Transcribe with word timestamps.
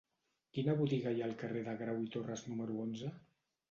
Quina 0.57 0.75
botiga 0.79 1.13
hi 1.13 1.23
ha 1.23 1.29
al 1.31 1.37
carrer 1.43 1.63
de 1.71 1.79
Grau 1.85 2.03
i 2.09 2.13
Torras 2.19 2.47
número 2.53 2.85
onze? 2.91 3.19